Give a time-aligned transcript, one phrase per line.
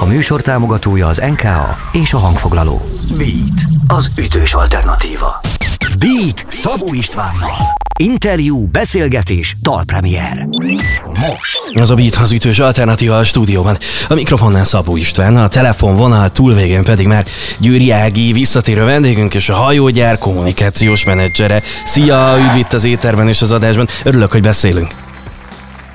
[0.00, 2.80] A műsor támogatója az NKA és a hangfoglaló.
[3.16, 5.40] Beat, az ütős alternatíva.
[5.98, 7.76] Beat Szabó Istvánnal.
[7.98, 10.48] Interjú, beszélgetés, dalpremier.
[11.04, 11.72] Most.
[11.74, 13.78] Az a Beat az ütős alternatíva a stúdióban.
[14.08, 17.24] A mikrofonnál Szabó István, a telefonvonal túlvégén pedig már
[17.58, 21.62] Győri Ági visszatérő vendégünk és a hajógyár kommunikációs menedzsere.
[21.84, 23.88] Szia, üdv itt az éterben és az adásban.
[24.04, 24.90] Örülök, hogy beszélünk.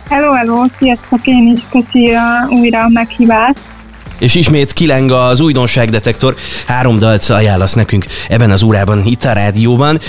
[0.09, 3.71] Hello, hello, sziasztok, én is köszi uh, újra a meghívást
[4.23, 6.35] és ismét kileng az újdonságdetektor.
[6.67, 9.99] Három dalt ajánlasz nekünk ebben az órában itt a rádióban.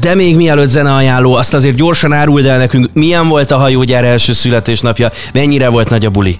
[0.00, 4.04] De még mielőtt zene ajánló, azt azért gyorsan áruld el nekünk, milyen volt a hajógyár
[4.04, 6.38] első születésnapja, mennyire volt nagy a buli?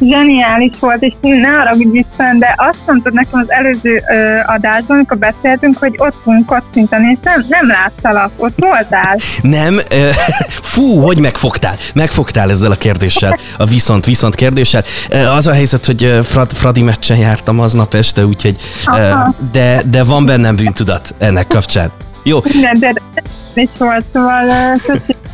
[0.00, 5.18] Zseniális volt, és ne arra Isten, de azt mondtad nekem az előző ö, adásban, amikor
[5.18, 9.18] beszéltünk, hogy ott fogunk koccintani, és nem, nem láttalak, ott voltál.
[9.42, 10.08] Nem, ö,
[10.72, 11.76] fú, hogy megfogtál?
[11.94, 14.82] Megfogtál ezzel a kérdéssel, a viszont-viszont kérdéssel.
[15.36, 18.56] Az a helyzet, hogy Frad, Fradi meccsen jártam aznap este, úgyhogy,
[18.96, 19.12] ö,
[19.52, 21.90] de, de van bennem bűntudat ennek kapcsán.
[22.22, 22.40] Jó.
[22.44, 22.92] Igen, de
[23.56, 24.76] is volt, szóval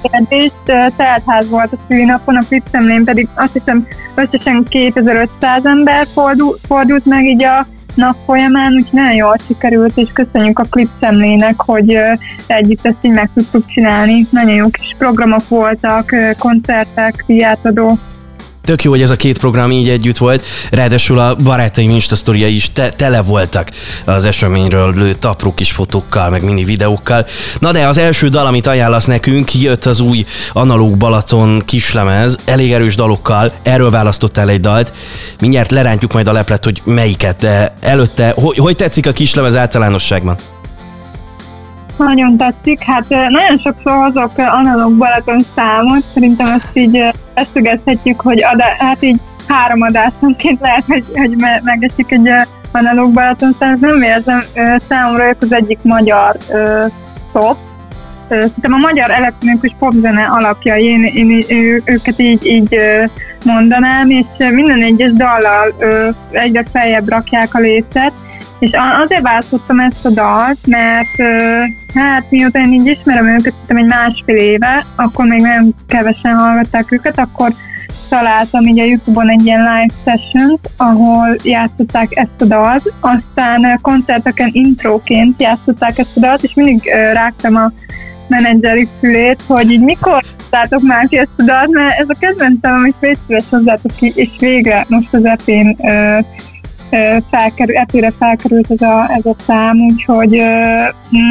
[0.03, 0.51] kérdés,
[0.97, 7.25] teltház volt a szülinapon, a Flipszemlén pedig azt hiszem összesen 2500 ember fordult, fordult meg
[7.25, 11.99] így a nap folyamán, úgyhogy nagyon jól sikerült, és köszönjük a Klipszemlének, hogy
[12.47, 14.27] együtt ezt így meg tudtuk csinálni.
[14.31, 17.99] Nagyon jó kis programok voltak, koncertek, diátadó
[18.67, 22.73] Tök jó, hogy ez a két program így együtt volt, ráadásul a barátaim Insta is
[22.73, 23.71] te- tele voltak
[24.05, 27.27] az eseményről lőtt apró kis fotókkal, meg mini videókkal.
[27.59, 32.73] Na de az első dal, amit ajánlasz nekünk, jött az új Analóg Balaton kislemez, elég
[32.73, 34.93] erős dalokkal, erről választottál egy dalt.
[35.41, 40.37] Mindjárt lerántjuk majd a leplet, hogy melyiket, de előtte, hogy, hogy tetszik a kislemez általánosságban?
[41.97, 47.01] Nagyon tetszik, hát nagyon sokszor hozok analóg Balaton számot, szerintem ezt így
[47.35, 52.31] összegezhetjük, hogy ad, hát így három adásonként lehet, hogy, hogy me, megesik egy
[52.73, 54.43] analóg Balaton szám, nem érzem,
[54.89, 56.37] számomra ők az egyik magyar
[57.33, 57.57] top,
[58.29, 62.79] Szerintem a magyar elektronikus popzene alapja, én, én, én őket így, így
[63.45, 65.75] mondanám, és minden egyes dallal
[66.31, 68.13] egyre feljebb rakják a lécet,
[68.59, 68.71] és
[69.03, 71.17] azért választottam ezt a dalt, mert
[71.95, 77.19] hát mióta én így ismerem őket, egy másfél éve, akkor még nagyon kevesen hallgatták őket,
[77.19, 77.53] akkor
[78.09, 84.51] találtam így a Youtube-on egy ilyen live session ahol játszották ezt a dalt, aztán koncerteken
[84.53, 87.73] introként játszották ezt a dalt, és mindig rágtam a
[88.29, 92.75] menedzseri fülét, hogy így mikor látok már ki ezt a dalt, mert ez a kedvencem,
[92.75, 95.77] amit fészülés hozzátok ki, és végre most az epén
[97.31, 100.43] felkerül, epére felkerült ez a, ez a szám, úgyhogy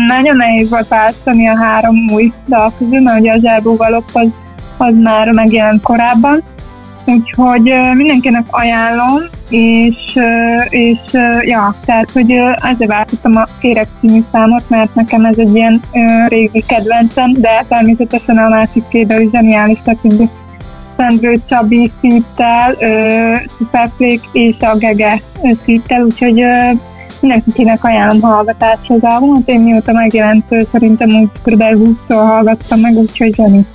[0.08, 4.28] nagyon nehéz volt választani a három új dal közül, mert ugye az Elbó Galop az,
[4.78, 6.44] az már megjelent korábban,
[7.06, 10.20] úgyhogy mindenkinek ajánlom, és,
[10.70, 11.00] és
[11.42, 15.82] ja, tehát, hogy ezzel váltottam a Kérek című számot, mert nekem ez egy ilyen
[16.28, 20.04] régi kedvencem, de természetesen a másik két is zseniális, tehát
[20.98, 22.74] Szendrő Csabi szívtel,
[23.58, 25.22] Superflék és a Gege
[25.64, 26.44] szívtel, úgyhogy
[27.22, 29.48] mindenkinek ajánlom hallgatásra az albumot.
[29.48, 31.64] Én mióta megjelent, szerintem úgy kb.
[31.64, 33.66] 20 hallgattam meg, úgyhogy zseni.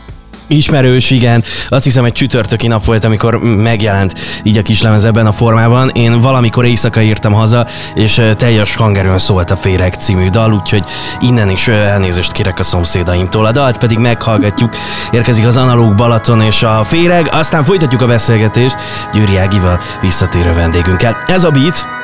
[0.50, 1.44] Ismerős, igen.
[1.68, 5.88] Azt hiszem, egy csütörtöki nap volt, amikor megjelent így a kislemez ebben a formában.
[5.88, 10.84] Én valamikor éjszaka írtam haza, és teljes hangerőn szólt a Féreg című dal, úgyhogy
[11.20, 13.46] innen is elnézést kérek a szomszédaimtól.
[13.46, 14.76] A dalt pedig meghallgatjuk.
[15.10, 18.76] Érkezik az Analóg Balaton és a Féreg, aztán folytatjuk a beszélgetést
[19.12, 21.16] Győri Ágival visszatérő vendégünkkel.
[21.26, 21.99] Ez a Beat,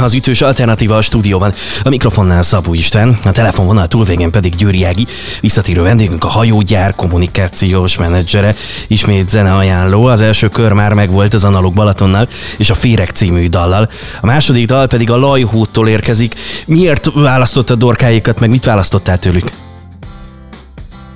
[0.00, 1.52] az ütős alternatíva a stúdióban.
[1.82, 5.06] A mikrofonnál Szabó István, a telefonvonal túlvégén pedig Győri Ági,
[5.40, 8.54] visszatérő vendégünk a hajógyár kommunikációs menedzsere,
[8.86, 10.04] ismét zeneajánló.
[10.04, 12.28] Az első kör már megvolt az Analóg Balatonnal
[12.58, 13.88] és a Férek című dallal.
[14.20, 16.34] A második dal pedig a Lajhúttól érkezik.
[16.66, 19.50] Miért választottad dorkáikat, meg mit választottál tőlük?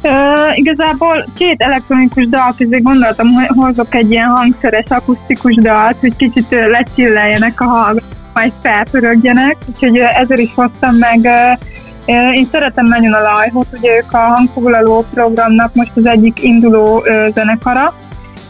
[0.04, 6.16] Uh, igazából két elektronikus dal közé gondoltam, hogy hozok egy ilyen hangszeres, akusztikus dalt, hogy
[6.16, 11.28] kicsit lecsilleljenek a hallgatók, majd felpörögjenek, úgyhogy ezért is hoztam meg
[12.32, 17.94] én szeretem nagyon a Lajhot, ugye ők a hangfoglaló programnak most az egyik induló zenekara,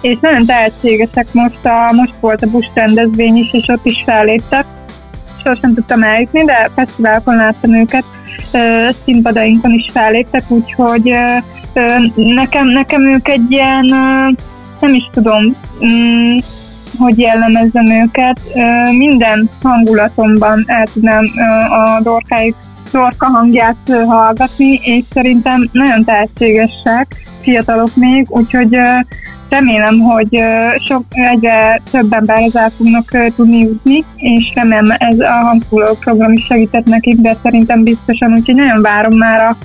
[0.00, 4.64] és nagyon tehetségesek most, a, most volt a Bush rendezvény is, és ott is felléptek.
[5.44, 8.04] Sosem tudtam eljutni, de fesztiválokon láttam őket,
[9.04, 11.16] színpadainkon is felléptek, úgyhogy
[12.14, 13.86] nekem, nekem ők egy ilyen,
[14.80, 16.36] nem is tudom, mm,
[17.02, 18.40] hogy jellemezzem őket,
[18.98, 21.24] minden hangulatomban el tudnám
[21.70, 22.54] a dorkáik,
[22.92, 23.76] dorka hangját
[24.06, 28.78] hallgatni, és szerintem nagyon tehetségesek, fiatalok még, úgyhogy
[29.48, 30.42] remélem, hogy
[30.86, 36.44] sok, egyre több emberhez el fognak tudni jutni, és remélem ez a hangfúló program is
[36.44, 39.56] segített nekik, de szerintem biztosan, úgyhogy nagyon várom már a,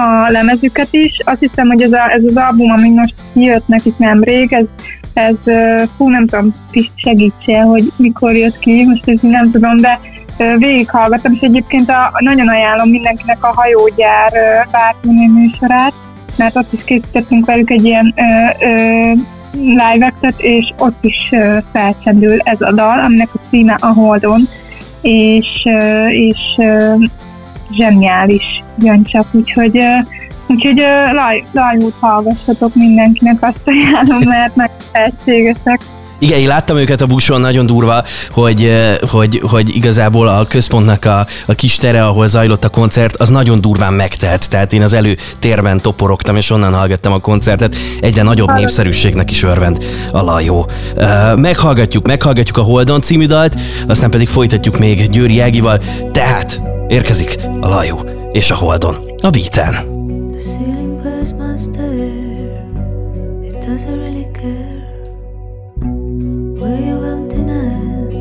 [0.00, 1.20] a lemezüket is.
[1.24, 4.64] Azt hiszem, hogy ez, a, ez az album, ami most kijött nekik nemrég, ez,
[5.14, 5.36] ez
[5.96, 10.00] fú, nem tudom, is segítsél, hogy mikor jött ki, most ez nem tudom, de
[10.58, 14.32] végighallgattam, és egyébként a, nagyon ajánlom mindenkinek a hajógyár
[14.70, 15.92] bármilyen műsorát,
[16.36, 19.12] mert ott is készítettünk velük egy ilyen ö, ö,
[19.52, 24.40] live és ott is ö, felcsendül ez a dal, aminek a címe a Holdon,
[25.00, 26.94] és, ö, és ö,
[27.72, 29.96] zseniális jön csak, úgyhogy ö,
[30.46, 30.82] Úgyhogy
[31.52, 35.80] lajút hallgassatok mindenkinek, azt ajánlom, mert meg tehetségesek.
[36.18, 38.72] Igen, én láttam őket a buszon, nagyon durva, hogy,
[39.10, 43.60] hogy, hogy igazából a központnak a, a kis tere, ahol zajlott a koncert, az nagyon
[43.60, 44.50] durván megtelt.
[44.50, 47.76] Tehát én az előtérben toporogtam, és onnan hallgattam a koncertet.
[48.00, 50.68] Egyre nagyobb népszerűségnek is örvend a Lajó.
[51.36, 55.80] Meghallgatjuk, meghallgatjuk a Holdon című dalt, aztán pedig folytatjuk még Győri Ágival.
[56.12, 60.03] Tehát érkezik a Lajó és a Holdon a beaten.
[60.34, 62.58] The ceiling burns my stare.
[63.44, 64.82] It doesn't really care.
[66.58, 68.14] Wave emptiness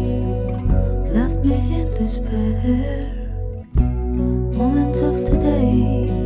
[1.11, 3.09] left me in despair.
[4.53, 6.22] Moments of today.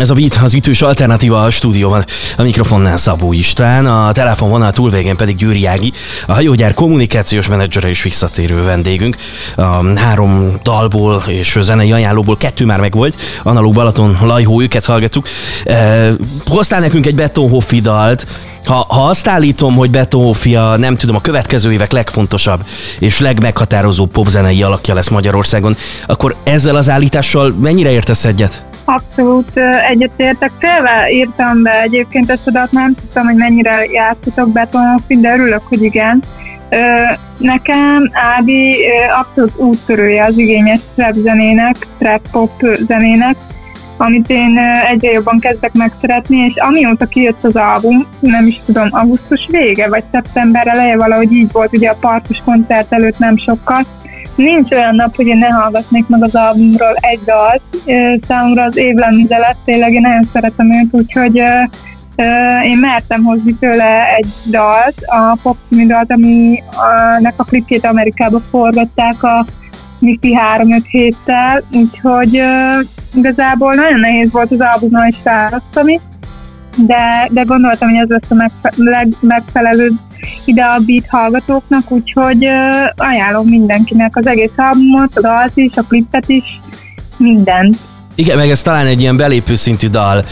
[0.00, 2.04] Ez a Beat az ütős alternatíva a stúdióban.
[2.36, 5.92] A mikrofonnál Szabó István, a telefonvonal túlvégén pedig Győri Ági,
[6.26, 9.16] a hajógyár kommunikációs menedzsere és visszatérő vendégünk.
[9.56, 15.28] A három dalból és zenei ajánlóból kettő már megvolt, Analóg Balaton, Lajhó, őket hallgattuk.
[15.64, 16.10] E,
[16.46, 18.26] hoztál nekünk egy Betonhoffi dalt,
[18.64, 22.64] ha, ha azt állítom, hogy Betonhoffi a, nem tudom, a következő évek legfontosabb
[22.98, 25.76] és legmeghatározóbb popzenei alakja lesz Magyarországon,
[26.06, 28.69] akkor ezzel az állítással mennyire értesz egyet?
[28.84, 29.56] Abszolút
[29.88, 30.50] egyetértek.
[30.58, 35.62] Tényleg írtam be egyébként ezt a dalt, nem tudtam, hogy mennyire játszatok betonofin, de örülök,
[35.68, 36.22] hogy igen.
[37.38, 38.76] Nekem Ádi
[39.20, 42.52] abszolút úttörője az igényes trap zenének, trap pop
[42.86, 43.36] zenének,
[44.00, 49.46] amit én egyre jobban kezdek megszeretni, és amióta kijött az album, nem is tudom, augusztus
[49.50, 53.86] vége, vagy szeptember eleje, valahogy így volt, ugye a partos koncert előtt nem sokkal,
[54.36, 57.62] Nincs olyan nap, hogy én ne hallgatnék meg az albumról egy dalt.
[58.26, 58.94] Számomra az év
[59.28, 61.42] lett, tényleg én nagyon szeretem őt, úgyhogy
[62.64, 69.44] én mertem hozni tőle egy dalt, a Pop dalt, aminek a klipjét Amerikába forgatták a
[70.00, 72.42] Mickey 3-5 héttel, úgyhogy
[73.14, 75.98] igazából nagyon nehéz volt az albumon is választani,
[76.76, 79.94] de, de gondoltam, hogy ez lesz a megfe- legmegfelelőbb
[80.44, 82.44] ide a beat hallgatóknak, úgyhogy
[82.96, 86.60] ajánlom mindenkinek az egész albumot, a dalt is, a klipet is,
[87.16, 87.76] mindent.
[88.20, 90.24] Igen, meg ez talán egy ilyen belépő szintű dal,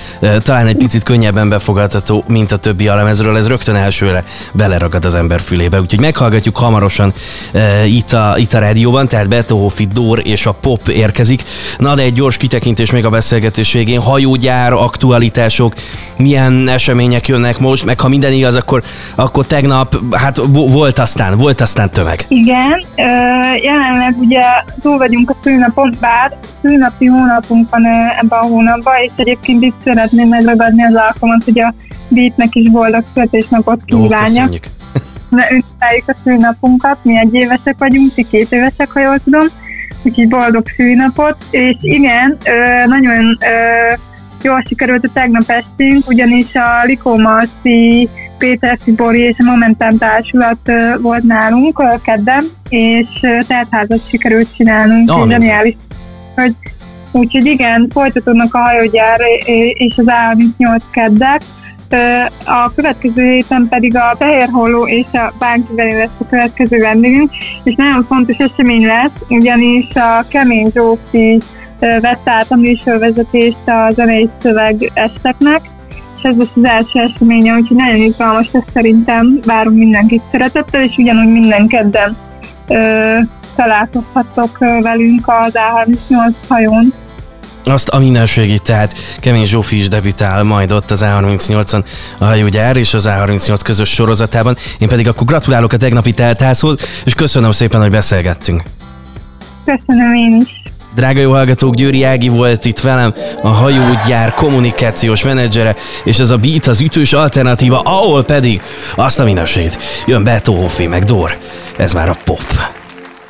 [0.43, 5.41] talán egy picit könnyebben befogadható, mint a többi lemezről, ez rögtön elsőre beleragad az ember
[5.41, 5.81] fülébe.
[5.81, 7.13] Úgyhogy meghallgatjuk hamarosan
[7.53, 11.43] e, itt, a, itt a rádióban, tehát Beto Hofi, Dór és a Pop érkezik.
[11.79, 14.01] Na de egy gyors kitekintés még a beszélgetés végén.
[14.01, 15.75] Hajógyár, aktualitások,
[16.17, 18.83] milyen események jönnek most, meg ha minden igaz, akkor,
[19.15, 22.25] akkor tegnap, hát volt aztán, volt aztán tömeg.
[22.29, 22.85] Igen,
[23.63, 24.43] jelenleg ugye
[24.83, 30.29] túl vagyunk a szülnapon, bár szülnapi hónapunk van ebben a hónapban, és egyébként itt szeretném
[30.29, 31.75] megragadni az alkalmat, hogy a
[32.09, 34.49] Beatnek is boldog születésnapot kívánja.
[34.51, 34.59] Jó,
[35.31, 39.47] ünnepeljük a szülnapunkat, mi egy évesek vagyunk, ti két évesek, ha jól tudom,
[40.03, 42.37] úgyhogy boldog szülnapot, és igen,
[42.87, 43.39] nagyon
[44.43, 48.09] jól sikerült a tegnap estünk, ugyanis a Likó Marci,
[48.39, 53.09] Péter Szibori és a Momentum Társulat volt nálunk kedden, és
[53.47, 55.77] teltházat sikerült csinálnunk, oh, zseniális
[56.41, 56.55] hogy
[57.13, 59.21] úgyhogy igen, folytatódnak a hajógyár
[59.73, 61.43] és az A38 keddek.
[62.45, 67.31] A következő héten pedig a Fehérholló és a Bánkivelő lesz a következő vendégünk,
[67.65, 71.41] és nagyon fontos esemény lesz, ugyanis a Kemény Zsófi
[71.79, 75.61] vette át a műsorvezetést a zenei szöveg esteknek,
[76.17, 80.97] és ez lesz az első eseménye, úgyhogy nagyon izgalmas lesz szerintem, várunk mindenkit szeretettel, és
[80.97, 82.17] ugyanúgy minden kedden
[83.59, 86.93] találkozhattok velünk az A38 hajón.
[87.65, 91.85] Azt a minőségi, tehát Kemény Zsófi is debütál majd ott az A38-on
[92.19, 94.57] a hajógyár és az A38 közös sorozatában.
[94.79, 98.63] Én pedig akkor gratulálok a tegnapi teltházhoz, és köszönöm szépen, hogy beszélgettünk.
[99.65, 100.63] Köszönöm én is.
[100.95, 106.37] Drága jó hallgatók, Győri Ági volt itt velem, a hajógyár kommunikációs menedzsere, és ez a
[106.37, 108.63] Beat az ütős alternatíva, ahol pedig
[108.97, 111.37] azt a minőségét jön Hoffi meg Dor.
[111.77, 112.77] Ez már a pop.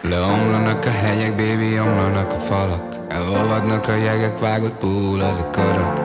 [0.09, 2.95] Leomlanak a hegyek, baby, omlanak a falak.
[3.09, 6.01] Elolvadnak a jegek, vágott púl az a karat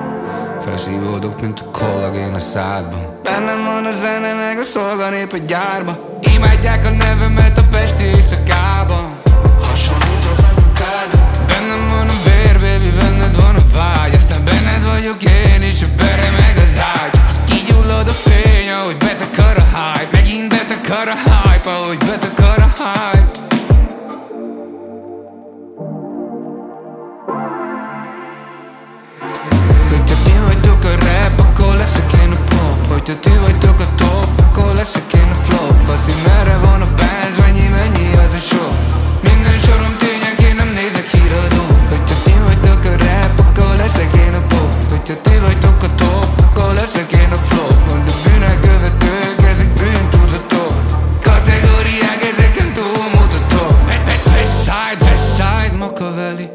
[0.60, 6.20] Felszívódok, mint a kollagén a szádban Bennem van a zene, meg a szolganép a gyárba.
[6.36, 9.22] Imádják a nevemet a pesti éjszakában
[9.62, 11.10] Hasonlítok a munkád.
[11.48, 14.14] Bennem van a vér, baby, benned van a vágy.
[14.14, 17.20] Aztán benned vagyok én is, a bere meg az ágy.
[17.44, 20.10] Kigyullad a fény, ahogy betakar a hype.
[20.12, 23.43] Megint betakar a hype, ahogy betakar a hype
[32.94, 35.82] Hogyha ti vagytok a top, akkor leszek én a flop.
[35.82, 38.76] Faszi merre van a pénz, mennyi, mennyi az a sok?
[39.24, 44.34] Minden sorom tények, én nem nézek híradó Hogyha ti vagytok a rap, akkor leszek én
[44.34, 44.72] a pop.
[44.90, 47.78] Hogyha ti vagytok a top, akkor leszek én a flop.
[47.88, 50.74] Mond a bűnek követők, ezek bűntudatok.
[51.28, 53.76] Kategóriák, ezeken túlmutatok.
[54.34, 56.50] Westside, Westside, Makaveli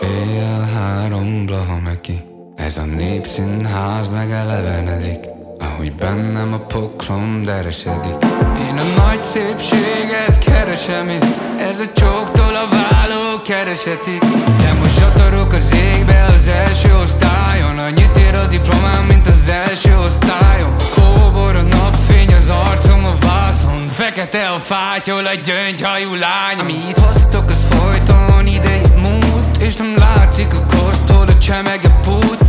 [0.00, 2.33] Éjjel három, Blaha Meki
[2.64, 5.18] Ez a népszínház megelevenedik
[5.58, 8.16] ahogy bennem a poklom deresedik.
[8.58, 11.24] Én a nagy szépséget keresem itt
[11.58, 14.20] Ez a csóktól a válló keresetik
[14.58, 19.96] De most zsatorok az égbe az első osztályon Annyit ér a diplomám, mint az első
[19.98, 20.74] osztályon.
[20.94, 26.58] Kóbor a napfény az arcom a vászon Fekete a fátyol, a gyöngyhajú lány.
[26.58, 32.34] Amit hoztok, az folyton idejét múlt És nem látszik a kosztól, a csemeg a pút.
[32.34, 32.43] Pont a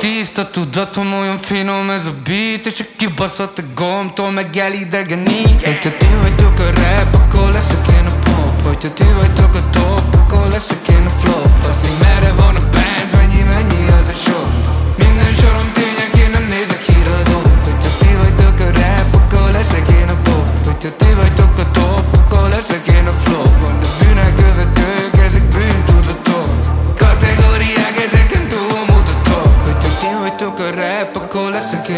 [0.00, 5.96] tiszta tudatom, olyan finom ez a beat És csak kibaszott a gombtól, meg elidegenít Hogyha
[5.98, 8.66] ti vagytok a rap, akkor leszek én a pop.
[8.66, 11.58] Hogyha ti vagytok a top, akkor leszek én a flop.
[11.58, 14.48] Faszi, merre van a band, mennyi, mennyi az a sok?
[14.96, 17.62] Minden sorom tények, én nem nézek híradót.
[17.64, 20.66] Hogyha ti vagytok a rap, akkor leszek én a pop.
[20.66, 21.77] Hogyha ti vagytok a top,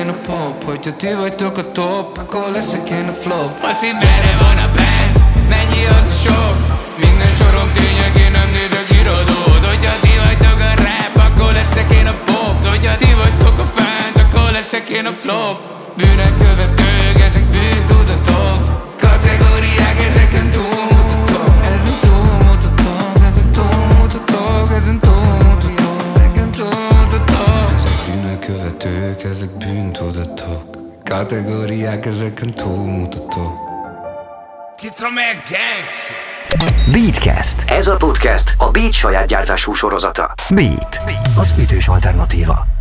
[0.00, 4.34] én a pop Hogyha ti vagytok a top, akkor leszek én a flop Faszi, merre
[4.40, 5.16] van a pénz?
[5.48, 6.56] Mennyi az a sok?
[6.98, 12.06] Minden sorom tények, én nem nézek híradót Hogyha ti vagytok a rap, akkor leszek én
[12.06, 15.58] a pop Hogyha ti vagytok a fent, akkor leszek én a flop
[15.96, 16.49] Bűnek
[31.30, 33.58] Kategóriák, ezeken túlmutatok
[34.76, 35.94] Citromeg Gangs!
[36.92, 37.64] Beatcast.
[37.66, 40.34] Ez a podcast a Beat saját gyártású sorozata.
[40.54, 41.00] Beat.
[41.36, 42.79] Az ütős alternatíva.